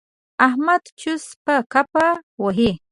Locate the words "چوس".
0.99-1.25